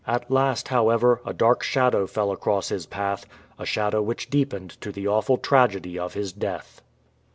[0.07, 3.27] At last, however, a dark shadow fell across his path,
[3.59, 6.81] a shadow which deepened to the awful tragedy of his death.